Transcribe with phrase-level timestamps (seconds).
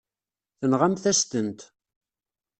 [0.59, 1.59] Tenɣamt-as-tent.